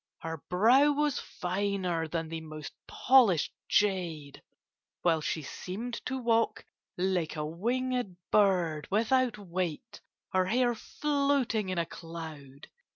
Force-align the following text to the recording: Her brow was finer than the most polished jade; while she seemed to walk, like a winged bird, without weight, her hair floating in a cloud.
Her 0.17 0.37
brow 0.49 0.91
was 0.93 1.19
finer 1.19 2.07
than 2.07 2.27
the 2.27 2.41
most 2.41 2.73
polished 2.87 3.53
jade; 3.69 4.41
while 5.03 5.21
she 5.21 5.43
seemed 5.43 6.03
to 6.07 6.17
walk, 6.17 6.65
like 6.97 7.35
a 7.35 7.45
winged 7.45 8.15
bird, 8.31 8.87
without 8.89 9.37
weight, 9.37 10.01
her 10.33 10.45
hair 10.47 10.73
floating 10.73 11.69
in 11.69 11.77
a 11.77 11.85
cloud. 11.85 12.67